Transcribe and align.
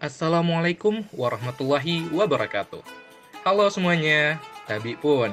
Assalamualaikum 0.00 1.04
warahmatullahi 1.12 2.08
wabarakatuh. 2.08 2.80
Halo 3.44 3.68
semuanya, 3.68 4.40
Tabi 4.64 4.96
pun. 4.96 5.28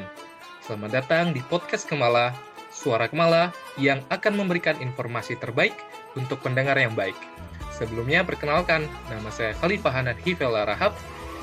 Selamat 0.60 0.92
datang 0.92 1.32
di 1.32 1.40
podcast 1.40 1.88
Kemala, 1.88 2.36
Suara 2.68 3.08
Kemala 3.08 3.56
yang 3.80 4.04
akan 4.12 4.44
memberikan 4.44 4.76
informasi 4.84 5.40
terbaik 5.40 5.72
untuk 6.20 6.44
pendengar 6.44 6.76
yang 6.76 6.92
baik. 7.00 7.16
Sebelumnya 7.80 8.28
perkenalkan, 8.28 8.92
nama 9.08 9.32
saya 9.32 9.56
Khalifah 9.56 10.04
Hanan 10.04 10.20
Hifela 10.20 10.68
Rahab, 10.68 10.92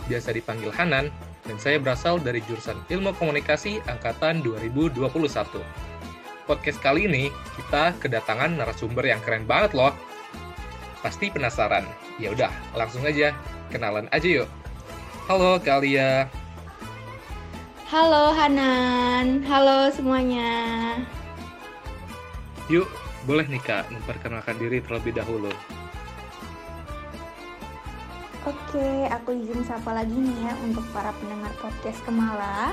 biasa 0.04 0.36
dipanggil 0.36 0.68
Hanan, 0.76 1.08
dan 1.48 1.56
saya 1.56 1.80
berasal 1.80 2.20
dari 2.20 2.44
jurusan 2.44 2.76
Ilmu 2.92 3.16
Komunikasi 3.16 3.80
Angkatan 3.88 4.44
2021. 4.44 5.00
Podcast 6.44 6.76
kali 6.84 7.08
ini 7.08 7.32
kita 7.56 7.96
kedatangan 8.04 8.60
narasumber 8.60 9.08
yang 9.08 9.24
keren 9.24 9.48
banget 9.48 9.72
loh. 9.72 9.96
Pasti 11.04 11.28
penasaran? 11.28 11.84
Ya 12.16 12.32
udah, 12.32 12.48
langsung 12.72 13.04
aja 13.04 13.36
kenalan 13.68 14.08
aja 14.08 14.24
yuk. 14.24 14.48
Halo 15.28 15.60
Kalia. 15.60 16.32
Halo 17.84 18.32
Hanan, 18.32 19.44
halo 19.44 19.92
semuanya. 19.92 20.48
Yuk, 22.72 22.88
boleh 23.28 23.44
nih 23.52 23.60
Kak 23.60 23.92
memperkenalkan 23.92 24.56
diri 24.56 24.80
terlebih 24.80 25.12
dahulu. 25.12 25.52
Oke, 28.48 28.88
aku 29.12 29.36
izin 29.36 29.60
sapa 29.68 29.92
lagi 29.92 30.16
nih 30.16 30.48
ya 30.48 30.56
untuk 30.64 30.88
para 30.96 31.12
pendengar 31.20 31.52
podcast 31.60 32.00
Kemala. 32.08 32.72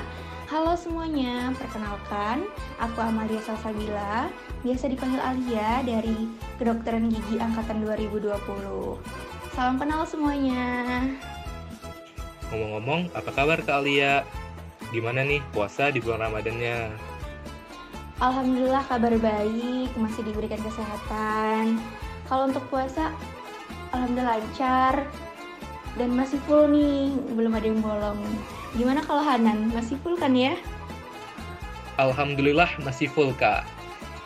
Halo 0.52 0.76
semuanya, 0.76 1.48
perkenalkan, 1.56 2.44
aku 2.76 3.00
Amalia 3.00 3.40
Salsabila, 3.40 4.28
biasa 4.60 4.84
dipanggil 4.92 5.16
Alia 5.16 5.80
dari 5.80 6.28
Kedokteran 6.60 7.08
Gigi 7.08 7.40
Angkatan 7.40 7.80
2020. 7.80 8.36
Salam 9.56 9.80
kenal 9.80 10.04
semuanya. 10.04 11.08
Ngomong-ngomong, 12.52 13.08
apa 13.16 13.32
kabar 13.32 13.64
Kak 13.64 13.80
Alia? 13.80 14.28
Gimana 14.92 15.24
nih 15.24 15.40
puasa 15.56 15.88
di 15.88 16.04
bulan 16.04 16.28
Ramadannya? 16.28 17.00
Alhamdulillah 18.20 18.84
kabar 18.92 19.16
baik, 19.16 19.88
masih 19.96 20.20
diberikan 20.20 20.60
kesehatan. 20.60 21.80
Kalau 22.28 22.52
untuk 22.52 22.68
puasa, 22.68 23.08
Alhamdulillah 23.96 24.36
lancar 24.36 25.08
dan 25.96 26.12
masih 26.12 26.36
full 26.44 26.68
nih, 26.68 27.08
belum 27.40 27.56
ada 27.56 27.64
yang 27.72 27.80
bolong. 27.80 28.20
Gimana 28.72 29.04
kalau 29.04 29.20
Hanan? 29.20 29.68
Masih 29.72 30.00
full 30.00 30.16
kan 30.16 30.32
ya? 30.32 30.56
Alhamdulillah 32.00 32.72
masih 32.80 33.08
full 33.12 33.36
kak. 33.36 33.68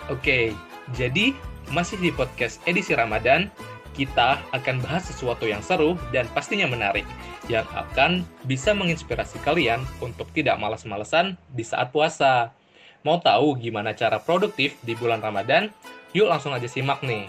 Oke, 0.07 0.55
jadi 0.95 1.35
masih 1.75 1.99
di 1.99 2.15
podcast 2.15 2.63
edisi 2.63 2.95
Ramadan, 2.95 3.51
kita 3.99 4.39
akan 4.55 4.79
bahas 4.85 5.11
sesuatu 5.11 5.51
yang 5.51 5.65
seru 5.65 5.99
dan 6.15 6.31
pastinya 6.31 6.71
menarik 6.71 7.03
yang 7.51 7.67
akan 7.75 8.23
bisa 8.47 8.71
menginspirasi 8.71 9.43
kalian 9.43 9.83
untuk 9.99 10.31
tidak 10.31 10.61
malas-malesan 10.63 11.35
di 11.51 11.67
saat 11.67 11.91
puasa. 11.91 12.55
Mau 13.03 13.19
tahu 13.19 13.59
gimana 13.59 13.99
cara 13.99 14.23
produktif 14.23 14.79
di 14.87 14.95
bulan 14.95 15.19
Ramadan? 15.19 15.75
Yuk 16.15 16.31
langsung 16.31 16.55
aja 16.55 16.71
simak 16.71 17.03
nih. 17.03 17.27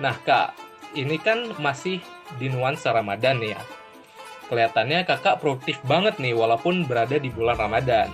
Nah 0.00 0.16
kak, 0.24 0.56
ini 0.96 1.20
kan 1.20 1.52
masih 1.60 2.00
di 2.40 2.48
nuansa 2.48 2.96
Ramadan 2.96 3.44
ya. 3.44 3.60
Kelihatannya 4.48 5.04
kakak 5.04 5.44
produktif 5.44 5.76
banget 5.84 6.16
nih 6.16 6.32
walaupun 6.32 6.88
berada 6.88 7.20
di 7.20 7.28
bulan 7.28 7.60
Ramadan. 7.60 8.08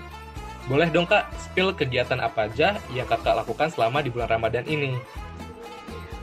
Boleh 0.67 0.91
dong 0.91 1.07
kak, 1.07 1.31
spill 1.39 1.71
kegiatan 1.71 2.19
apa 2.19 2.51
aja 2.51 2.81
yang 2.91 3.07
kakak 3.07 3.39
lakukan 3.39 3.71
selama 3.71 4.03
di 4.03 4.11
bulan 4.11 4.35
Ramadan 4.35 4.67
ini? 4.67 4.99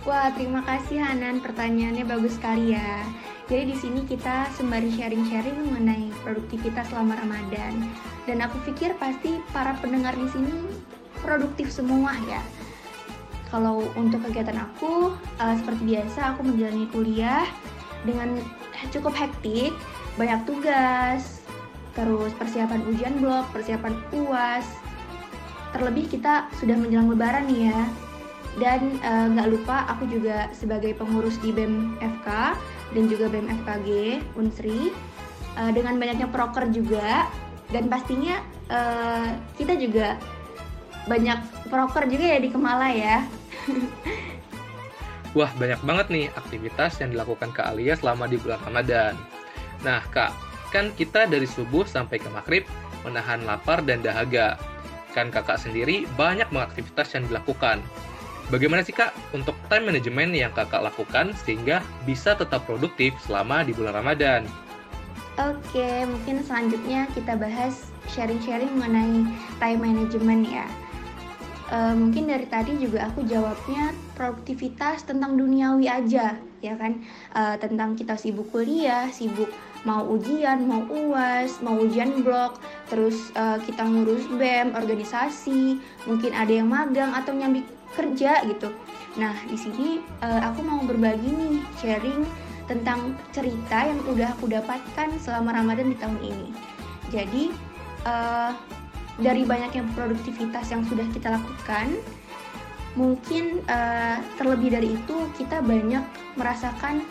Wah, 0.04 0.34
terima 0.34 0.66
kasih 0.66 0.98
Hanan. 0.98 1.40
Pertanyaannya 1.40 2.04
bagus 2.04 2.36
sekali 2.36 2.74
ya. 2.74 3.06
Jadi 3.48 3.70
di 3.70 3.76
sini 3.78 4.02
kita 4.04 4.50
sembari 4.56 4.90
sharing-sharing 4.98 5.56
mengenai 5.72 6.10
produktivitas 6.26 6.90
selama 6.90 7.22
Ramadan. 7.22 7.86
Dan 8.26 8.42
aku 8.42 8.58
pikir 8.68 8.98
pasti 8.98 9.38
para 9.54 9.78
pendengar 9.78 10.18
di 10.18 10.26
sini 10.34 10.74
produktif 11.22 11.70
semua 11.70 12.18
ya. 12.26 12.42
Kalau 13.54 13.86
untuk 13.94 14.26
kegiatan 14.26 14.58
aku, 14.58 15.14
uh, 15.38 15.56
seperti 15.60 15.84
biasa 15.96 16.34
aku 16.34 16.50
menjalani 16.50 16.88
kuliah 16.90 17.46
dengan 18.02 18.42
cukup 18.90 19.14
hektik 19.14 19.70
banyak 20.20 20.42
tugas, 20.44 21.44
terus 21.96 22.32
persiapan 22.36 22.82
ujian 22.88 23.20
blok, 23.20 23.48
persiapan 23.56 23.94
UAS. 24.12 24.68
Terlebih 25.72 26.12
kita 26.12 26.52
sudah 26.60 26.76
menjelang 26.76 27.12
lebaran 27.12 27.48
nih 27.48 27.72
ya. 27.72 27.82
Dan 28.60 29.00
eh, 29.00 29.28
nggak 29.32 29.48
uh, 29.48 29.52
lupa 29.56 29.88
aku 29.88 30.12
juga 30.12 30.52
sebagai 30.52 30.92
pengurus 31.00 31.40
di 31.40 31.56
BEM 31.56 31.96
FK 32.04 32.28
dan 32.92 33.04
juga 33.08 33.32
BEM 33.32 33.48
FKG 33.64 33.90
Unsri 34.36 34.92
uh, 35.56 35.72
dengan 35.72 35.96
banyaknya 35.96 36.28
proker 36.28 36.68
juga 36.68 37.32
dan 37.72 37.88
pastinya 37.88 38.44
uh, 38.68 39.32
kita 39.56 39.80
juga 39.80 40.20
banyak 41.08 41.40
proker 41.72 42.12
juga 42.12 42.26
ya 42.28 42.40
di 42.44 42.50
Kemala 42.52 42.92
ya. 42.92 43.24
Wah, 45.38 45.48
banyak 45.56 45.80
banget 45.88 46.08
nih 46.12 46.26
aktivitas 46.36 47.00
yang 47.00 47.16
dilakukan 47.16 47.56
Kak 47.56 47.72
Alia 47.72 47.96
selama 47.96 48.28
di 48.28 48.36
bulan 48.36 48.60
Ramadan. 48.68 49.16
Nah, 49.82 50.02
Kak, 50.14 50.32
kan 50.72 50.94
kita 50.96 51.28
dari 51.28 51.46
subuh 51.46 51.84
sampai 51.84 52.18
ke 52.18 52.30
maghrib 52.32 52.64
menahan 53.04 53.44
lapar 53.44 53.82
dan 53.84 54.00
dahaga. 54.00 54.56
Kan 55.12 55.28
kakak 55.28 55.60
sendiri 55.60 56.08
banyak 56.16 56.48
mengaktivitas 56.56 57.12
yang 57.18 57.28
dilakukan. 57.28 57.84
Bagaimana 58.52 58.84
sih 58.84 58.92
kak 58.92 59.16
untuk 59.32 59.56
time 59.72 59.92
management 59.92 60.36
yang 60.36 60.52
kakak 60.52 60.84
lakukan 60.84 61.32
sehingga 61.44 61.80
bisa 62.04 62.36
tetap 62.36 62.68
produktif 62.68 63.16
selama 63.24 63.64
di 63.64 63.72
bulan 63.72 63.96
Ramadan? 64.04 64.44
Oke, 65.40 66.04
mungkin 66.04 66.44
selanjutnya 66.44 67.08
kita 67.16 67.40
bahas 67.40 67.88
sharing-sharing 68.12 68.72
mengenai 68.76 69.24
time 69.64 69.80
management 69.80 70.44
ya. 70.52 70.68
E, 71.72 71.96
mungkin 71.96 72.28
dari 72.28 72.44
tadi 72.52 72.76
juga 72.76 73.08
aku 73.08 73.24
jawabnya 73.24 73.96
produktivitas 74.20 75.08
tentang 75.08 75.40
duniawi 75.40 75.88
aja, 75.88 76.36
ya 76.60 76.76
kan? 76.76 77.00
E, 77.32 77.42
tentang 77.64 77.96
kita 77.96 78.20
sibuk 78.20 78.52
kuliah, 78.52 79.08
sibuk 79.16 79.48
mau 79.82 80.06
ujian, 80.14 80.62
mau 80.70 80.86
uas, 80.86 81.58
mau 81.66 81.78
ujian 81.82 82.22
blok, 82.22 82.62
terus 82.86 83.34
uh, 83.34 83.58
kita 83.66 83.82
ngurus 83.82 84.30
BEM, 84.38 84.78
organisasi, 84.78 85.82
mungkin 86.06 86.32
ada 86.38 86.54
yang 86.54 86.70
magang 86.70 87.12
atau 87.18 87.34
nyambi 87.34 87.66
kerja 87.98 88.46
gitu. 88.46 88.70
Nah, 89.18 89.36
di 89.50 89.58
sini 89.58 90.00
uh, 90.22 90.42
aku 90.48 90.64
mau 90.64 90.80
berbagi 90.86 91.28
nih 91.28 91.60
sharing 91.82 92.24
tentang 92.70 93.18
cerita 93.36 93.90
yang 93.90 94.00
udah 94.08 94.32
aku 94.38 94.48
dapatkan 94.48 95.18
selama 95.20 95.58
Ramadan 95.58 95.92
di 95.92 95.98
tahun 96.00 96.20
ini. 96.24 96.50
Jadi 97.12 97.44
uh, 98.08 98.56
dari 99.20 99.44
banyaknya 99.44 99.84
produktivitas 99.92 100.72
yang 100.72 100.88
sudah 100.88 101.04
kita 101.12 101.36
lakukan, 101.36 102.00
mungkin 102.96 103.60
uh, 103.68 104.24
terlebih 104.40 104.72
dari 104.72 104.96
itu 104.96 105.16
kita 105.36 105.60
banyak 105.60 106.04
merasakan 106.40 107.04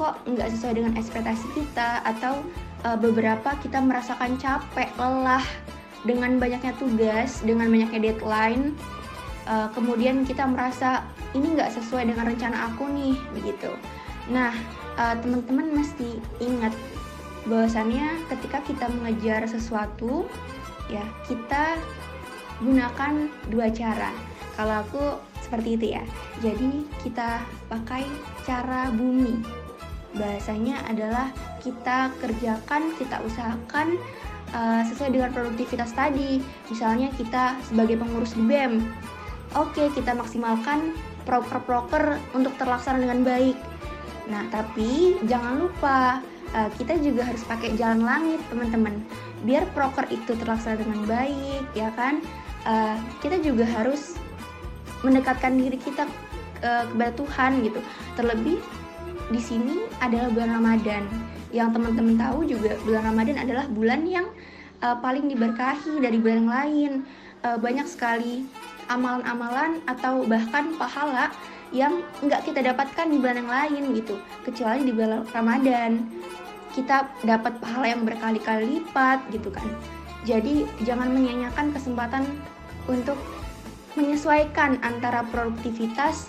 kok 0.00 0.16
nggak 0.24 0.48
sesuai 0.56 0.80
dengan 0.80 0.96
ekspektasi 0.96 1.44
kita 1.52 2.00
atau 2.08 2.40
uh, 2.88 2.96
beberapa 2.96 3.52
kita 3.60 3.84
merasakan 3.84 4.40
capek, 4.40 4.88
lelah 4.96 5.44
dengan 6.08 6.40
banyaknya 6.40 6.72
tugas, 6.80 7.44
dengan 7.44 7.68
banyaknya 7.68 8.00
deadline. 8.00 8.72
Uh, 9.44 9.68
kemudian 9.76 10.24
kita 10.24 10.48
merasa 10.48 11.04
ini 11.36 11.52
nggak 11.52 11.76
sesuai 11.76 12.08
dengan 12.08 12.32
rencana 12.32 12.72
aku 12.72 12.88
nih, 12.88 13.20
begitu. 13.36 13.68
Nah, 14.32 14.56
uh, 14.96 15.20
teman-teman 15.20 15.84
mesti 15.84 16.16
ingat 16.40 16.72
bahwasannya 17.44 18.24
ketika 18.32 18.64
kita 18.64 18.88
mengejar 18.88 19.44
sesuatu, 19.44 20.24
ya 20.88 21.04
kita 21.28 21.76
gunakan 22.64 23.28
dua 23.52 23.68
cara. 23.68 24.16
Kalau 24.56 24.80
aku 24.80 25.04
seperti 25.44 25.76
itu 25.76 25.86
ya. 25.96 26.04
Jadi 26.40 26.88
kita 27.04 27.44
pakai 27.68 28.04
cara 28.44 28.92
bumi 28.92 29.59
bahasanya 30.16 30.82
adalah 30.90 31.30
kita 31.62 32.10
kerjakan, 32.18 32.94
kita 32.98 33.22
usahakan 33.22 33.94
uh, 34.54 34.82
sesuai 34.86 35.14
dengan 35.14 35.30
produktivitas 35.30 35.94
tadi. 35.94 36.42
Misalnya 36.66 37.12
kita 37.14 37.58
sebagai 37.70 38.00
pengurus 38.00 38.34
di 38.34 38.42
BEM, 38.42 38.82
oke 39.54 39.70
okay, 39.74 39.86
kita 39.94 40.16
maksimalkan 40.16 40.94
proker-proker 41.28 42.18
untuk 42.34 42.54
terlaksana 42.58 42.98
dengan 42.98 43.22
baik. 43.22 43.54
Nah, 44.30 44.46
tapi 44.50 45.18
jangan 45.26 45.62
lupa 45.62 46.22
uh, 46.54 46.70
kita 46.78 46.98
juga 46.98 47.26
harus 47.26 47.42
pakai 47.46 47.74
jalan 47.78 48.02
langit, 48.02 48.40
teman-teman. 48.50 48.98
Biar 49.46 49.64
proker 49.72 50.10
itu 50.10 50.34
terlaksana 50.36 50.80
dengan 50.82 51.06
baik, 51.06 51.62
ya 51.78 51.90
kan? 51.94 52.18
Uh, 52.66 52.98
kita 53.24 53.40
juga 53.40 53.64
harus 53.64 54.18
mendekatkan 55.00 55.56
diri 55.56 55.80
kita 55.80 56.04
kepada 56.60 57.08
Tuhan 57.16 57.64
gitu. 57.64 57.80
Terlebih 58.20 58.60
di 59.30 59.40
sini 59.40 59.86
adalah 60.02 60.28
bulan 60.34 60.50
Ramadan. 60.58 61.06
Yang 61.50 61.68
teman-teman 61.78 62.14
tahu 62.18 62.38
juga 62.46 62.78
bulan 62.86 63.02
Ramadan 63.14 63.36
adalah 63.38 63.64
bulan 63.70 64.00
yang 64.06 64.26
uh, 64.82 64.98
paling 64.98 65.26
diberkahi 65.30 65.98
dari 66.02 66.18
bulan 66.18 66.36
yang 66.46 66.52
lain. 66.52 66.92
Uh, 67.40 67.56
banyak 67.56 67.88
sekali 67.88 68.44
amalan-amalan 68.92 69.80
atau 69.88 70.26
bahkan 70.28 70.76
pahala 70.76 71.32
yang 71.70 72.02
nggak 72.20 72.42
kita 72.42 72.60
dapatkan 72.60 73.06
di 73.06 73.16
bulan 73.16 73.46
yang 73.46 73.50
lain 73.50 73.82
gitu 73.94 74.18
kecuali 74.42 74.82
di 74.82 74.90
bulan 74.90 75.22
Ramadan 75.30 76.02
kita 76.74 77.06
dapat 77.22 77.58
pahala 77.62 77.86
yang 77.94 78.02
berkali-kali 78.02 78.82
lipat 78.82 79.22
gitu 79.30 79.54
kan 79.54 79.66
jadi 80.26 80.66
jangan 80.82 81.14
menyanyikan 81.14 81.70
kesempatan 81.70 82.26
untuk 82.90 83.16
menyesuaikan 83.94 84.82
antara 84.82 85.22
produktivitas 85.30 86.26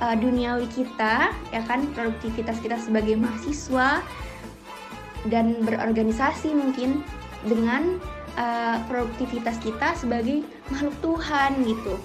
uh, 0.00 0.16
duniawi 0.16 0.66
kita 0.72 1.32
ya 1.52 1.62
kan 1.68 1.86
produktivitas 1.92 2.58
kita 2.60 2.76
sebagai 2.80 3.16
mahasiswa 3.20 4.02
dan 5.28 5.60
berorganisasi 5.64 6.56
mungkin 6.56 7.04
dengan 7.44 8.00
uh, 8.40 8.80
produktivitas 8.88 9.60
kita 9.60 9.96
sebagai 9.96 10.44
makhluk 10.72 10.96
Tuhan 11.04 11.60
gitu 11.64 11.96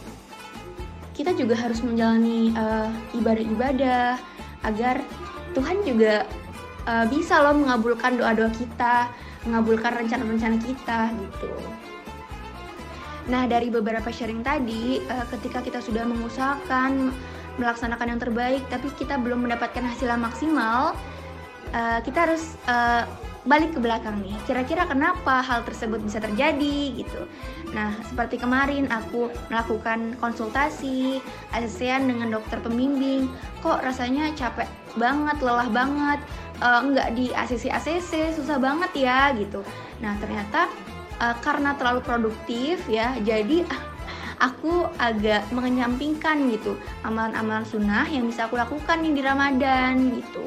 kita 1.15 1.31
juga 1.31 1.55
harus 1.55 1.79
menjalani 1.79 2.51
ibadah 2.51 2.91
ibadah-ibadah 3.15 4.19
agar 4.67 4.99
Tuhan 5.55 5.79
juga 5.87 6.27
uh, 6.89 7.05
bisa 7.07 7.41
loh 7.41 7.55
mengabulkan 7.55 8.17
doa-doa 8.19 8.51
kita, 8.51 9.09
mengabulkan 9.47 9.91
rencana-rencana 9.95 10.57
kita 10.59 10.99
gitu. 11.15 11.53
Nah, 13.25 13.49
dari 13.49 13.73
beberapa 13.73 14.11
sharing 14.13 14.45
tadi, 14.45 15.01
uh, 15.01 15.25
ketika 15.33 15.63
kita 15.65 15.79
sudah 15.81 16.05
mengusahakan 16.05 17.09
melaksanakan 17.57 18.15
yang 18.15 18.21
terbaik, 18.21 18.63
tapi 18.67 18.91
kita 18.95 19.15
belum 19.19 19.47
mendapatkan 19.47 19.83
hasil 19.83 20.07
yang 20.11 20.23
maksimal, 20.23 20.95
uh, 21.71 21.99
kita 22.03 22.27
harus 22.27 22.55
uh, 22.67 23.07
balik 23.45 23.77
ke 23.77 23.79
belakang 23.79 24.19
nih. 24.25 24.33
Kira-kira 24.49 24.89
kenapa 24.89 25.39
hal 25.45 25.61
tersebut 25.63 26.01
bisa 26.01 26.17
terjadi 26.17 26.97
gitu. 26.97 27.29
Nah, 27.77 27.93
seperti 28.09 28.41
kemarin 28.41 28.89
aku 28.89 29.29
melakukan 29.53 30.17
konsultasi 30.17 31.21
ASEAN 31.53 32.09
dengan 32.09 32.33
dokter 32.33 32.57
pembimbing, 32.59 33.29
kok 33.61 33.85
rasanya 33.85 34.33
capek 34.33 34.65
banget, 34.97 35.37
lelah 35.45 35.69
banget, 35.69 36.19
uh, 36.59 36.81
nggak 36.81 37.13
di 37.13 37.29
ACC 37.31 37.69
ACC, 37.69 38.33
susah 38.33 38.57
banget 38.57 38.91
ya 39.05 39.29
gitu. 39.37 39.61
Nah, 40.01 40.17
ternyata 40.17 40.67
uh, 41.21 41.35
karena 41.45 41.77
terlalu 41.77 42.01
produktif 42.01 42.81
ya, 42.89 43.13
jadi 43.21 43.61
aku 44.45 44.85
agak 45.01 45.49
menyampingkan 45.49 46.45
gitu 46.53 46.77
amalan-amalan 47.01 47.65
sunnah 47.65 48.05
yang 48.05 48.29
bisa 48.29 48.45
aku 48.45 48.61
lakukan 48.61 49.01
nih 49.01 49.13
di 49.17 49.21
Ramadan 49.25 50.13
gitu. 50.13 50.45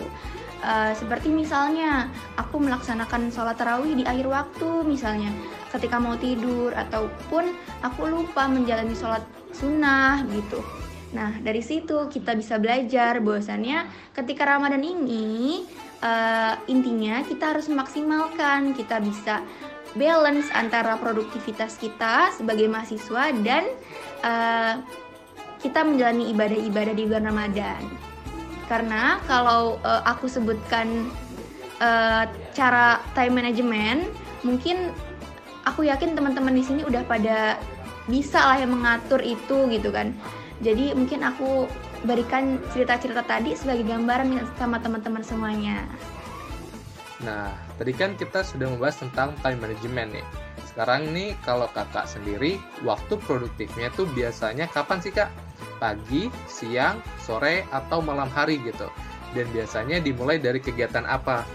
Uh, 0.58 0.90
seperti 0.90 1.30
misalnya 1.30 2.10
aku 2.34 2.58
melaksanakan 2.58 3.30
sholat 3.30 3.54
tarawih 3.54 3.94
di 3.94 4.02
akhir 4.02 4.26
waktu 4.26 4.70
misalnya 4.82 5.30
ketika 5.70 6.02
mau 6.02 6.18
tidur 6.18 6.74
ataupun 6.74 7.54
aku 7.86 8.10
lupa 8.10 8.50
menjalani 8.50 8.94
sholat 8.94 9.22
sunnah 9.54 10.26
gitu. 10.34 10.58
Nah 11.14 11.38
dari 11.40 11.62
situ 11.62 12.10
kita 12.10 12.34
bisa 12.34 12.58
belajar 12.58 13.22
bahwasannya 13.22 13.86
ketika 14.18 14.50
Ramadan 14.50 14.82
ini 14.82 15.62
uh, 16.02 16.58
intinya 16.66 17.22
kita 17.22 17.54
harus 17.54 17.70
memaksimalkan 17.70 18.74
kita 18.74 18.98
bisa 18.98 19.46
balance 19.96 20.50
antara 20.52 20.98
produktivitas 21.00 21.80
kita 21.80 22.34
sebagai 22.36 22.68
mahasiswa 22.68 23.32
dan 23.40 23.64
uh, 24.26 24.82
kita 25.58 25.82
menjalani 25.82 26.30
ibadah-ibadah 26.34 26.94
di 26.94 27.04
bulan 27.08 27.30
Ramadan 27.30 27.80
karena 28.68 29.22
kalau 29.24 29.80
uh, 29.80 30.04
aku 30.04 30.28
sebutkan 30.28 31.08
uh, 31.80 32.28
cara 32.52 33.00
time 33.16 33.40
management 33.40 34.04
mungkin 34.44 34.92
aku 35.64 35.88
yakin 35.88 36.12
teman-teman 36.12 36.52
di 36.52 36.64
sini 36.64 36.84
udah 36.84 37.02
pada 37.08 37.56
bisa 38.08 38.40
lah 38.40 38.60
yang 38.60 38.76
mengatur 38.76 39.20
itu 39.24 39.68
gitu 39.72 39.88
kan 39.88 40.12
jadi 40.58 40.92
mungkin 40.92 41.22
aku 41.22 41.70
berikan 42.06 42.62
cerita-cerita 42.70 43.26
tadi 43.26 43.54
sebagai 43.58 43.86
gambaran 43.86 44.38
sama 44.58 44.78
teman-teman 44.78 45.22
semuanya. 45.22 45.86
Nah, 47.22 47.50
tadi 47.74 47.90
kan 47.94 48.14
kita 48.14 48.46
sudah 48.46 48.70
membahas 48.70 49.02
tentang 49.02 49.34
time 49.42 49.58
management 49.58 50.18
nih. 50.18 50.26
Sekarang 50.70 51.10
nih 51.10 51.34
kalau 51.42 51.66
kakak 51.74 52.06
sendiri, 52.06 52.62
waktu 52.86 53.18
produktifnya 53.26 53.90
tuh 53.94 54.06
biasanya 54.14 54.70
kapan 54.70 55.02
sih 55.02 55.10
kak? 55.10 55.30
pagi, 55.78 56.26
siang, 56.50 56.98
sore, 57.22 57.64
atau 57.70 58.02
malam 58.02 58.28
hari 58.28 58.58
gitu. 58.66 58.90
Dan 59.32 59.46
biasanya 59.54 60.02
dimulai 60.02 60.42
dari 60.42 60.58
kegiatan 60.58 61.06
apa? 61.06 61.46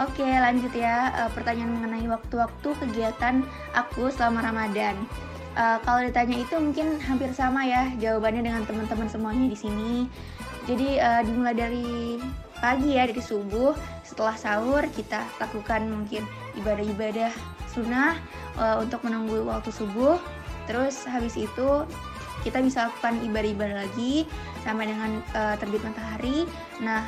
Oke, 0.00 0.24
lanjut 0.24 0.72
ya. 0.72 1.12
E, 1.12 1.22
pertanyaan 1.36 1.74
mengenai 1.74 2.06
waktu-waktu 2.08 2.68
kegiatan 2.86 3.44
aku 3.76 4.08
selama 4.14 4.46
Ramadan. 4.46 4.96
E, 5.58 5.64
kalau 5.82 6.00
ditanya 6.06 6.38
itu 6.38 6.54
mungkin 6.56 7.02
hampir 7.02 7.30
sama 7.34 7.66
ya 7.66 7.90
jawabannya 7.98 8.46
dengan 8.46 8.62
teman-teman 8.64 9.10
semuanya 9.10 9.46
di 9.50 9.58
sini. 9.58 9.92
Jadi 10.70 11.02
e, 11.02 11.10
dimulai 11.26 11.54
dari 11.54 11.88
pagi 12.62 12.94
ya, 12.94 13.10
dari 13.10 13.22
subuh. 13.22 13.74
Setelah 14.08 14.40
sahur 14.40 14.88
kita 14.96 15.28
lakukan 15.36 15.84
mungkin 15.84 16.24
ibadah-ibadah 16.56 17.28
sunnah 17.68 18.16
e, 18.56 18.64
untuk 18.80 19.04
menunggu 19.04 19.44
waktu 19.44 19.68
subuh. 19.68 20.16
Terus 20.64 21.04
habis 21.04 21.36
itu 21.36 21.84
kita 22.46 22.64
bisa 22.64 22.88
lakukan 22.88 23.18
ibadah-ibadah 23.28 23.76
lagi 23.86 24.24
sampai 24.62 24.90
dengan 24.90 25.20
uh, 25.34 25.54
terbit 25.58 25.82
matahari. 25.82 26.46
Nah, 26.78 27.02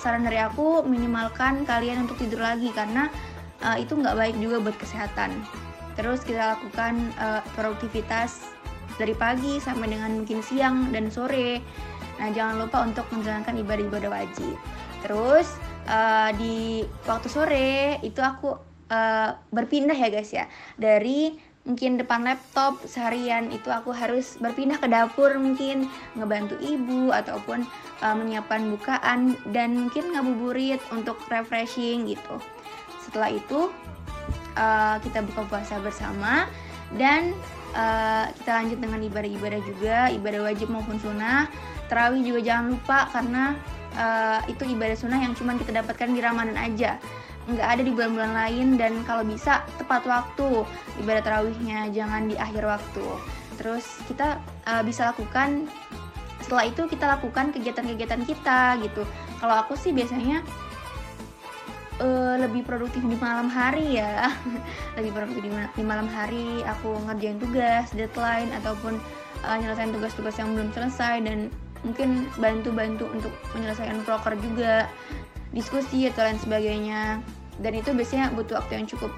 saran 0.00 0.24
dari 0.24 0.40
aku 0.40 0.86
minimalkan 0.86 1.66
kalian 1.68 2.06
untuk 2.08 2.16
tidur 2.22 2.40
lagi 2.40 2.72
karena 2.72 3.12
uh, 3.64 3.76
itu 3.76 3.98
nggak 3.98 4.16
baik 4.16 4.36
juga 4.40 4.62
buat 4.62 4.76
kesehatan. 4.78 5.34
Terus 5.98 6.22
kita 6.22 6.56
lakukan 6.56 7.10
uh, 7.18 7.42
produktivitas 7.58 8.46
dari 8.96 9.12
pagi 9.14 9.58
sampai 9.58 9.90
dengan 9.90 10.22
mungkin 10.22 10.40
siang 10.40 10.94
dan 10.94 11.10
sore. 11.10 11.60
Nah, 12.18 12.34
jangan 12.34 12.66
lupa 12.66 12.82
untuk 12.82 13.06
menjalankan 13.14 13.54
ibadah-ibadah 13.62 14.10
wajib. 14.10 14.58
Terus 15.02 15.46
uh, 15.86 16.30
di 16.34 16.84
waktu 17.06 17.28
sore 17.30 17.98
itu 18.02 18.20
aku 18.20 18.56
uh, 18.90 19.30
berpindah 19.52 19.96
ya 19.96 20.08
guys 20.10 20.30
ya. 20.32 20.46
Dari 20.76 21.48
mungkin 21.68 22.00
depan 22.00 22.24
laptop 22.24 22.80
seharian 22.88 23.52
itu 23.52 23.68
aku 23.68 23.92
harus 23.92 24.40
berpindah 24.40 24.80
ke 24.80 24.88
dapur 24.88 25.36
mungkin 25.36 25.84
ngebantu 26.16 26.56
ibu 26.64 27.12
ataupun 27.12 27.60
uh, 28.00 28.16
menyiapkan 28.16 28.72
bukaan 28.72 29.36
dan 29.52 29.76
mungkin 29.76 30.16
ngabuburit 30.16 30.80
untuk 30.88 31.20
refreshing 31.28 32.08
gitu. 32.08 32.40
Setelah 33.04 33.36
itu 33.36 33.68
uh, 34.56 34.96
kita 35.04 35.20
buka 35.28 35.44
puasa 35.44 35.76
bersama 35.84 36.48
dan 36.96 37.36
uh, 37.76 38.32
kita 38.40 38.50
lanjut 38.64 38.78
dengan 38.80 39.00
ibadah-ibadah 39.04 39.60
juga 39.68 39.96
ibadah 40.08 40.40
wajib 40.48 40.72
maupun 40.72 40.96
sunnah. 41.04 41.52
Terawih 41.88 42.20
juga 42.20 42.40
jangan 42.44 42.76
lupa 42.76 43.08
karena 43.12 43.56
uh, 43.98 44.40
itu 44.46 44.62
ibadah 44.64 44.94
sunnah 44.94 45.18
yang 45.18 45.34
cuma 45.34 45.58
kita 45.58 45.82
dapatkan 45.82 46.08
di 46.14 46.22
Ramadan 46.22 46.54
aja. 46.54 46.96
Nggak 47.50 47.68
ada 47.68 47.82
di 47.82 47.90
bulan-bulan 47.90 48.32
lain 48.32 48.66
dan 48.78 49.02
kalau 49.04 49.26
bisa 49.26 49.66
tepat 49.76 50.06
waktu. 50.06 50.62
Ibadah 51.02 51.22
tarawihnya 51.26 51.90
jangan 51.90 52.30
di 52.30 52.38
akhir 52.38 52.62
waktu. 52.64 53.06
Terus 53.58 53.84
kita 54.06 54.38
uh, 54.70 54.82
bisa 54.86 55.10
lakukan 55.10 55.66
setelah 56.38 56.64
itu 56.64 56.86
kita 56.86 57.04
lakukan 57.04 57.50
kegiatan-kegiatan 57.52 58.22
kita 58.24 58.78
gitu. 58.80 59.02
Kalau 59.42 59.54
aku 59.58 59.74
sih 59.74 59.90
biasanya 59.92 60.40
uh, 62.00 62.38
lebih 62.38 62.62
produktif 62.64 63.02
di 63.02 63.18
malam 63.18 63.50
hari 63.50 63.98
ya. 63.98 64.30
Lebih 64.96 65.12
produktif 65.14 65.42
di, 65.46 65.52
di 65.52 65.84
malam 65.84 66.06
hari 66.10 66.62
aku 66.64 66.94
ngerjain 67.06 67.38
tugas 67.38 67.90
deadline 67.94 68.50
ataupun 68.62 68.98
uh, 69.44 69.56
nyelesain 69.58 69.92
tugas-tugas 69.94 70.34
yang 70.38 70.54
belum 70.54 70.70
selesai 70.74 71.22
dan 71.26 71.52
mungkin 71.86 72.26
bantu-bantu 72.38 73.06
untuk 73.10 73.32
menyelesaikan 73.54 74.02
proker 74.02 74.34
juga 74.40 74.86
diskusi 75.52 76.06
atau 76.08 76.26
lain 76.26 76.40
sebagainya. 76.40 77.22
Dan 77.58 77.72
itu 77.74 77.90
biasanya 77.90 78.30
butuh 78.34 78.62
waktu 78.62 78.82
yang 78.82 78.86
cukup 78.86 79.10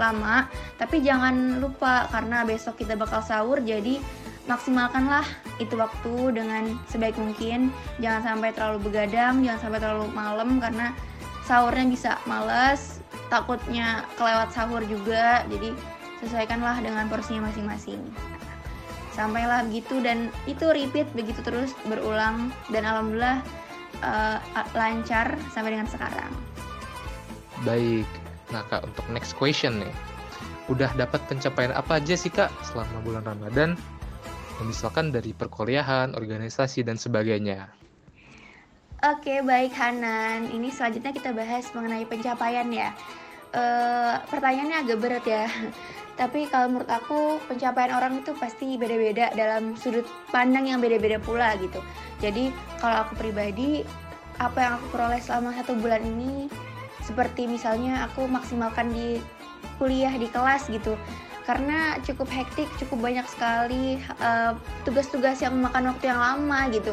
lama. 0.00 0.48
Tapi 0.80 1.04
jangan 1.04 1.60
lupa 1.60 2.08
karena 2.08 2.44
besok 2.48 2.80
kita 2.80 2.96
bakal 2.96 3.20
sahur 3.20 3.60
jadi 3.60 4.00
maksimalkanlah 4.48 5.22
itu 5.60 5.76
waktu 5.76 6.32
dengan 6.32 6.76
sebaik 6.88 7.16
mungkin. 7.20 7.68
Jangan 8.00 8.24
sampai 8.24 8.50
terlalu 8.56 8.88
begadang 8.88 9.44
jangan 9.44 9.60
sampai 9.68 9.80
terlalu 9.84 10.08
malam 10.16 10.56
karena 10.56 10.96
sahurnya 11.44 11.84
bisa 11.84 12.10
males 12.24 13.04
takutnya 13.28 14.08
kelewat 14.16 14.48
sahur 14.56 14.80
juga. 14.88 15.44
Jadi 15.52 15.76
sesuaikanlah 16.24 16.80
dengan 16.80 17.08
porsinya 17.08 17.48
masing-masing 17.52 18.00
sampailah 19.14 19.66
begitu 19.66 19.98
dan 20.00 20.30
itu 20.46 20.66
repeat 20.70 21.06
begitu 21.14 21.42
terus 21.42 21.74
berulang 21.86 22.54
dan 22.70 22.86
alhamdulillah 22.86 23.42
uh, 24.02 24.38
lancar 24.74 25.34
sampai 25.50 25.74
dengan 25.74 25.90
sekarang 25.90 26.30
Baik, 27.60 28.08
nah 28.56 28.64
kak 28.72 28.88
untuk 28.88 29.04
next 29.12 29.36
question 29.36 29.84
nih, 29.84 29.92
udah 30.72 30.88
dapat 30.96 31.20
pencapaian 31.28 31.76
apa 31.76 32.00
aja 32.00 32.16
sih 32.16 32.32
kak 32.32 32.48
selama 32.64 33.04
bulan 33.04 33.20
Ramadan? 33.28 33.76
Misalkan 34.64 35.12
dari 35.12 35.36
perkuliahan, 35.36 36.16
organisasi 36.16 36.84
dan 36.84 36.96
sebagainya. 36.96 37.68
Oke, 39.04 39.44
baik 39.44 39.72
Hanan. 39.76 40.48
Ini 40.52 40.68
selanjutnya 40.72 41.12
kita 41.12 41.32
bahas 41.36 41.68
mengenai 41.76 42.04
pencapaian 42.08 42.68
ya. 42.72 42.96
Uh, 43.54 44.14
pertanyaannya 44.28 44.76
agak 44.86 44.98
berat 44.98 45.24
ya. 45.26 45.46
Tapi 46.20 46.52
kalau 46.52 46.68
menurut 46.68 46.90
aku 46.90 47.40
pencapaian 47.48 47.96
orang 47.96 48.20
itu 48.20 48.36
pasti 48.36 48.76
beda-beda 48.76 49.32
dalam 49.32 49.72
sudut 49.78 50.04
pandang 50.28 50.68
yang 50.68 50.76
beda-beda 50.82 51.16
pula 51.16 51.56
gitu. 51.56 51.80
Jadi 52.20 52.52
kalau 52.76 53.08
aku 53.08 53.16
pribadi 53.16 53.80
apa 54.36 54.58
yang 54.60 54.72
aku 54.76 54.86
peroleh 54.92 55.20
selama 55.20 55.56
satu 55.56 55.76
bulan 55.80 56.04
ini 56.04 56.48
seperti 57.04 57.48
misalnya 57.48 58.08
aku 58.08 58.28
maksimalkan 58.28 58.92
di 58.92 59.20
kuliah 59.80 60.12
di 60.16 60.28
kelas 60.28 60.68
gitu 60.68 60.96
karena 61.48 61.96
cukup 62.04 62.28
hektik 62.28 62.68
cukup 62.78 63.10
banyak 63.10 63.26
sekali 63.26 63.98
eh, 64.00 64.52
tugas-tugas 64.84 65.40
uh, 65.40 65.48
yang 65.48 65.56
memakan 65.56 65.90
waktu 65.90 66.04
yang 66.12 66.20
lama 66.20 66.60
gitu 66.70 66.92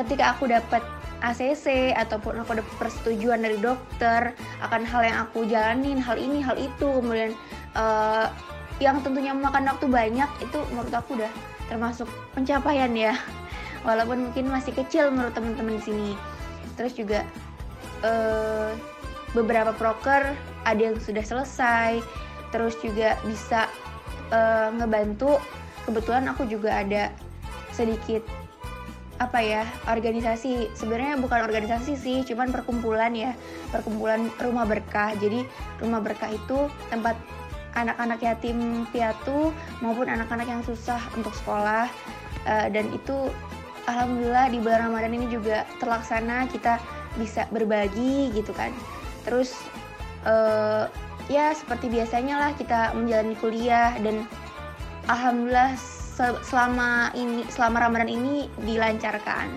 ketika 0.00 0.32
aku 0.36 0.48
dapat 0.48 0.80
ACC 1.22 1.94
ataupun 1.94 2.42
aku 2.42 2.58
dapat 2.58 2.74
persetujuan 2.82 3.46
dari 3.46 3.56
dokter 3.62 4.34
akan 4.58 4.82
hal 4.82 5.02
yang 5.06 5.18
aku 5.22 5.46
jalanin 5.46 6.02
hal 6.02 6.18
ini 6.18 6.42
hal 6.42 6.58
itu. 6.58 6.88
Kemudian 6.98 7.32
uh, 7.78 8.26
yang 8.82 8.98
tentunya 9.06 9.30
memakan 9.30 9.70
waktu 9.70 9.86
banyak 9.86 10.30
itu 10.42 10.58
menurut 10.74 10.90
aku 10.90 11.14
udah 11.14 11.30
termasuk 11.70 12.10
pencapaian 12.34 12.90
ya. 12.92 13.14
Walaupun 13.86 14.30
mungkin 14.30 14.50
masih 14.50 14.74
kecil 14.74 15.14
menurut 15.14 15.32
teman-teman 15.32 15.78
di 15.78 15.82
sini. 15.86 16.10
Terus 16.74 16.92
juga 16.98 17.22
uh, 18.02 18.74
beberapa 19.32 19.70
proker 19.78 20.34
ada 20.66 20.80
yang 20.82 20.98
sudah 20.98 21.22
selesai. 21.22 22.02
Terus 22.50 22.74
juga 22.82 23.14
bisa 23.22 23.70
uh, 24.34 24.74
ngebantu. 24.74 25.38
Kebetulan 25.86 26.26
aku 26.30 26.46
juga 26.46 26.82
ada 26.82 27.10
sedikit 27.74 28.41
apa 29.20 29.38
ya 29.44 29.62
organisasi 29.86 30.72
sebenarnya 30.72 31.20
bukan 31.20 31.44
organisasi 31.46 31.94
sih 31.94 32.18
cuman 32.26 32.50
perkumpulan 32.50 33.12
ya 33.12 33.36
perkumpulan 33.70 34.32
rumah 34.40 34.64
berkah. 34.64 35.12
Jadi 35.16 35.44
rumah 35.78 36.00
berkah 36.00 36.32
itu 36.32 36.68
tempat 36.88 37.14
anak-anak 37.72 38.20
yatim 38.20 38.84
piatu 38.92 39.52
maupun 39.80 40.08
anak-anak 40.08 40.44
yang 40.44 40.62
susah 40.64 41.00
untuk 41.16 41.32
sekolah 41.32 41.88
uh, 42.44 42.66
dan 42.68 42.88
itu 42.92 43.32
alhamdulillah 43.88 44.52
di 44.52 44.58
bulan 44.60 44.92
Ramadan 44.92 45.12
ini 45.16 45.26
juga 45.32 45.64
terlaksana 45.80 46.46
kita 46.52 46.76
bisa 47.16 47.48
berbagi 47.52 48.32
gitu 48.32 48.52
kan. 48.52 48.72
Terus 49.24 49.54
uh, 50.26 50.88
ya 51.30 51.54
seperti 51.54 51.88
biasanya 51.88 52.34
lah 52.36 52.50
kita 52.58 52.92
menjalani 52.96 53.36
kuliah 53.38 53.94
dan 54.02 54.26
alhamdulillah 55.08 55.76
selama 56.46 57.10
ini 57.18 57.42
selama 57.50 57.88
Ramadan 57.88 58.10
ini 58.10 58.46
dilancarkan. 58.62 59.48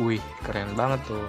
Wih, 0.00 0.22
keren 0.48 0.72
banget 0.72 1.04
tuh. 1.04 1.28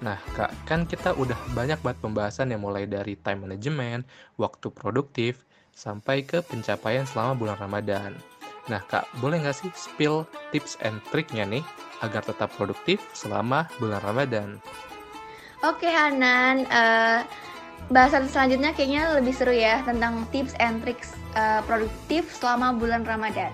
Nah, 0.00 0.16
Kak, 0.32 0.50
kan 0.64 0.88
kita 0.88 1.12
udah 1.12 1.36
banyak 1.52 1.76
banget 1.84 2.00
pembahasan 2.00 2.50
yang 2.50 2.64
mulai 2.64 2.88
dari 2.88 3.20
time 3.20 3.44
management, 3.44 4.08
waktu 4.40 4.72
produktif, 4.72 5.44
sampai 5.76 6.24
ke 6.24 6.40
pencapaian 6.40 7.04
selama 7.04 7.36
bulan 7.36 7.56
Ramadan. 7.60 8.10
Nah, 8.66 8.80
Kak, 8.88 9.06
boleh 9.20 9.40
nggak 9.44 9.56
sih 9.56 9.70
spill 9.76 10.24
tips 10.50 10.80
and 10.80 10.98
triknya 11.12 11.44
nih 11.44 11.64
agar 12.00 12.24
tetap 12.24 12.48
produktif 12.56 13.00
selama 13.12 13.68
bulan 13.76 14.00
Ramadan? 14.00 14.48
Oke, 15.60 15.88
Hanan. 15.88 16.64
Uh, 16.72 17.20
bahasan 17.88 18.28
selanjutnya 18.28 18.76
kayaknya 18.76 19.16
lebih 19.16 19.32
seru 19.32 19.56
ya 19.56 19.80
tentang 19.88 20.28
tips 20.28 20.52
and 20.60 20.84
tricks 20.84 21.16
uh, 21.34 21.64
produktif 21.64 22.28
selama 22.36 22.76
bulan 22.76 23.02
Ramadan. 23.08 23.50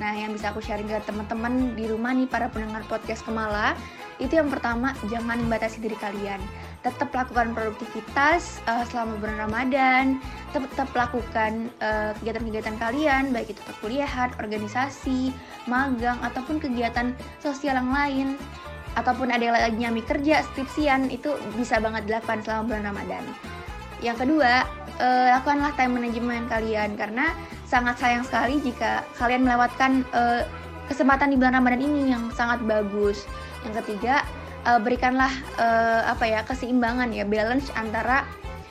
Nah, 0.00 0.16
yang 0.16 0.32
bisa 0.32 0.48
aku 0.48 0.64
sharing 0.64 0.88
ke 0.88 0.96
teman-teman 1.04 1.76
di 1.76 1.84
rumah 1.84 2.16
nih 2.16 2.24
para 2.24 2.48
pendengar 2.48 2.80
podcast 2.88 3.20
Kemala, 3.20 3.76
itu 4.16 4.32
yang 4.32 4.48
pertama 4.48 4.96
jangan 5.12 5.36
membatasi 5.44 5.84
diri 5.84 5.92
kalian. 6.00 6.40
Tetap 6.80 7.12
lakukan 7.12 7.52
produktivitas 7.52 8.64
uh, 8.64 8.80
selama 8.88 9.20
bulan 9.20 9.36
Ramadan, 9.44 10.04
tetap, 10.56 10.88
lakukan 10.96 11.68
kegiatan 11.76 12.16
kegiatan-kegiatan 12.16 12.76
kalian, 12.80 13.22
baik 13.36 13.52
itu 13.52 13.60
perkuliahan, 13.68 14.32
organisasi, 14.40 15.36
magang, 15.68 16.16
ataupun 16.24 16.56
kegiatan 16.56 17.12
sosial 17.44 17.76
yang 17.76 17.92
lain 17.92 18.28
ataupun 18.98 19.30
ada 19.30 19.42
yang 19.42 19.56
lagi 19.56 19.78
nyami 19.78 20.02
kerja, 20.02 20.42
skripsian, 20.50 21.10
itu 21.12 21.34
bisa 21.54 21.78
banget 21.78 22.06
dilakukan 22.10 22.42
selama 22.42 22.74
bulan 22.74 22.84
Ramadan. 22.90 23.24
Yang 24.00 24.16
kedua, 24.26 24.66
uh, 24.98 25.26
lakukanlah 25.36 25.72
time 25.76 25.92
management 26.00 26.48
kalian 26.50 26.96
karena 26.96 27.30
sangat 27.68 28.00
sayang 28.02 28.24
sekali 28.26 28.58
jika 28.58 29.06
kalian 29.20 29.46
melewatkan 29.46 30.02
uh, 30.10 30.42
kesempatan 30.90 31.30
di 31.30 31.36
bulan 31.38 31.60
Ramadan 31.60 31.80
ini 31.84 32.10
yang 32.10 32.32
sangat 32.34 32.58
bagus. 32.66 33.28
Yang 33.62 33.84
ketiga, 33.84 34.26
uh, 34.66 34.80
berikanlah 34.80 35.30
apa 36.08 36.24
ya 36.24 36.40
keseimbangan 36.42 37.12
ya 37.12 37.28
balance 37.28 37.68
antara 37.76 38.24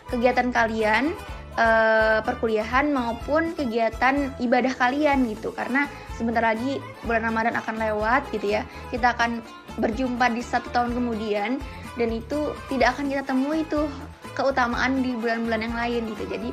kegiatan 0.09 0.49
kalian 0.49 1.13
uh, 1.55 2.19
perkuliahan 2.25 2.89
maupun 2.89 3.53
kegiatan 3.53 4.33
ibadah 4.41 4.73
kalian 4.75 5.29
gitu 5.29 5.53
karena 5.53 5.85
sebentar 6.19 6.43
lagi 6.43 6.83
bulan 7.07 7.31
Ramadan 7.31 7.55
akan 7.55 7.79
lewat 7.79 8.27
gitu 8.35 8.59
ya. 8.59 8.67
Kita 8.91 9.15
akan 9.15 9.39
berjumpa 9.79 10.27
di 10.35 10.43
satu 10.43 10.67
tahun 10.75 10.91
kemudian 10.91 11.63
dan 11.95 12.09
itu 12.11 12.51
tidak 12.67 12.99
akan 12.99 13.07
kita 13.07 13.23
temui 13.23 13.63
tuh 13.71 13.87
keutamaan 14.35 14.99
di 14.99 15.15
bulan-bulan 15.15 15.63
yang 15.63 15.75
lain 15.79 16.01
gitu. 16.11 16.27
Jadi 16.27 16.51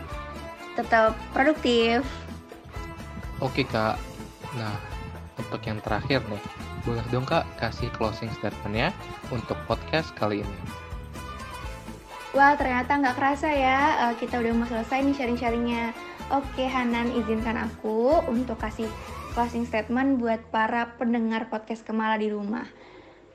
tetap 0.79 1.19
produktif. 1.35 2.07
Oke 3.43 3.67
kak. 3.67 3.99
Nah 4.55 4.79
untuk 5.37 5.61
yang 5.67 5.83
terakhir 5.83 6.23
nih 6.31 6.43
boleh 6.87 7.03
dong 7.11 7.27
kak 7.27 7.43
kasih 7.59 7.91
closing 7.99 8.31
statementnya 8.39 8.95
untuk 9.35 9.59
podcast 9.67 10.15
kali 10.15 10.47
ini. 10.47 10.61
Wah 12.31 12.55
ternyata 12.55 12.95
nggak 13.01 13.17
kerasa 13.17 13.49
ya 13.49 14.13
kita 14.21 14.39
udah 14.39 14.53
mau 14.55 14.69
selesai 14.69 15.03
nih 15.03 15.15
sharing-sharingnya. 15.19 15.85
Oke 16.35 16.66
Hanan 16.66 17.14
izinkan 17.14 17.54
aku 17.54 18.23
untuk 18.26 18.59
kasih 18.59 18.90
closing 19.35 19.62
statement 19.62 20.18
buat 20.18 20.42
para 20.50 20.99
pendengar 20.99 21.47
podcast 21.47 21.87
Kemala 21.87 22.18
di 22.18 22.33
rumah. 22.33 22.66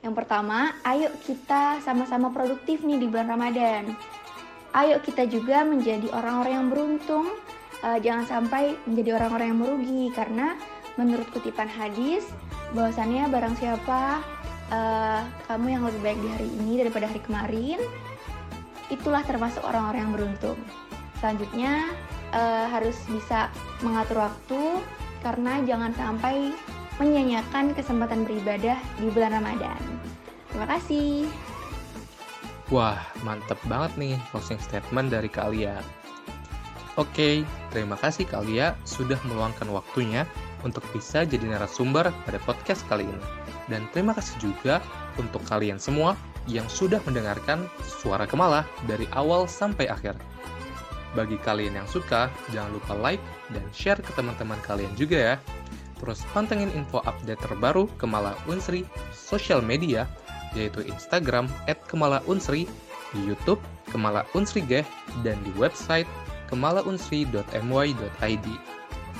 Yang 0.04 0.14
pertama, 0.18 0.76
ayo 0.84 1.08
kita 1.24 1.80
sama-sama 1.80 2.28
produktif 2.34 2.84
nih 2.84 3.00
di 3.00 3.06
bulan 3.08 3.32
Ramadan 3.32 3.96
ayo 4.72 4.96
kita 5.04 5.28
juga 5.28 5.64
menjadi 5.64 6.08
orang-orang 6.12 6.52
yang 6.52 6.68
beruntung, 6.72 7.26
uh, 7.84 7.98
jangan 8.00 8.24
sampai 8.24 8.76
menjadi 8.88 9.20
orang-orang 9.20 9.46
yang 9.52 9.60
merugi 9.60 10.04
karena 10.16 10.56
menurut 10.96 11.28
kutipan 11.32 11.68
hadis 11.68 12.24
bahwasannya 12.72 13.28
barang 13.28 13.56
siapa 13.60 14.20
uh, 14.72 15.20
kamu 15.48 15.66
yang 15.76 15.82
lebih 15.84 16.00
baik 16.00 16.18
di 16.20 16.28
hari 16.28 16.48
ini 16.48 16.72
daripada 16.80 17.06
hari 17.08 17.20
kemarin, 17.20 17.80
itulah 18.88 19.20
termasuk 19.24 19.60
orang-orang 19.64 20.08
yang 20.08 20.14
beruntung. 20.16 20.58
Selanjutnya 21.20 21.92
uh, 22.32 22.66
harus 22.68 22.96
bisa 23.08 23.52
mengatur 23.84 24.24
waktu 24.24 24.60
karena 25.22 25.62
jangan 25.62 25.92
sampai 25.94 26.50
menyanyiakan 27.00 27.72
kesempatan 27.72 28.26
beribadah 28.26 28.76
di 29.00 29.08
bulan 29.14 29.38
Ramadan. 29.40 29.80
Terima 30.52 30.66
kasih. 30.68 31.30
Wah, 32.68 33.00
mantep 33.24 33.60
banget 33.68 33.92
nih 33.96 34.16
closing 34.32 34.60
statement 34.60 35.12
dari 35.12 35.28
Kalia. 35.28 35.80
Oke, 37.00 37.44
terima 37.72 37.96
kasih 37.96 38.28
Kalia 38.28 38.76
sudah 38.84 39.16
meluangkan 39.24 39.68
waktunya 39.72 40.28
untuk 40.60 40.84
bisa 40.92 41.24
jadi 41.24 41.56
narasumber 41.56 42.12
pada 42.28 42.38
podcast 42.44 42.84
kali 42.88 43.08
ini. 43.08 43.24
Dan 43.68 43.88
terima 43.96 44.12
kasih 44.12 44.36
juga 44.40 44.84
untuk 45.16 45.40
kalian 45.48 45.80
semua 45.80 46.12
yang 46.50 46.66
sudah 46.68 47.00
mendengarkan 47.08 47.64
suara 47.80 48.26
Kemala 48.28 48.66
dari 48.84 49.06
awal 49.16 49.48
sampai 49.48 49.88
akhir. 49.88 50.18
Bagi 51.12 51.36
kalian 51.40 51.76
yang 51.76 51.88
suka, 51.88 52.32
jangan 52.52 52.72
lupa 52.72 52.96
like 52.96 53.20
dan 53.52 53.64
share 53.76 54.00
ke 54.00 54.12
teman-teman 54.16 54.56
kalian 54.64 54.92
juga 54.96 55.36
ya. 55.36 55.36
Terus 56.00 56.24
pantengin 56.34 56.72
info 56.74 57.04
update 57.04 57.38
terbaru 57.44 57.86
Kemala 58.00 58.34
Unsri, 58.50 58.82
sosial 59.14 59.62
media, 59.62 60.08
yaitu 60.56 60.82
Instagram 60.82 61.46
@kemala_unsri, 61.86 62.66
di 63.12 63.20
YouTube 63.28 63.60
Kemala 63.92 64.24
Unsri 64.32 64.64
Geh, 64.64 64.88
dan 65.20 65.36
di 65.44 65.52
website 65.60 66.08
kemalaunsri.my.id. 66.48 68.46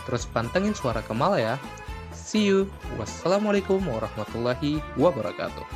Terus 0.09 0.25
pantengin 0.33 0.75
suara 0.75 1.05
Kemala 1.05 1.39
ya. 1.39 1.55
See 2.13 2.49
you. 2.49 2.69
Wassalamualaikum 2.97 3.85
warahmatullahi 3.85 4.81
wabarakatuh. 4.97 5.65